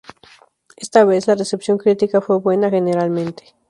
Esta 0.77 1.05
vez 1.05 1.27
la 1.27 1.35
recepción 1.35 1.77
critica 1.77 2.21
fue 2.21 2.39
buena 2.39 2.71
generalmente. 2.71 3.55